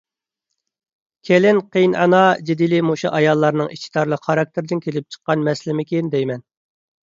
كېلىن-قېيىنئانا 1.29 2.23
جېدىلى 2.49 2.81
مۇشۇ 2.89 3.13
ئاياللارنىڭ 3.19 3.71
ئىچى 3.77 3.95
تارلىق 4.01 4.27
خاراكتېرىدىن 4.31 4.85
كېلىپ 4.89 5.11
چىققان 5.17 5.49
مەسىلىمىكىن 5.53 6.15
دەيمەن. 6.19 6.47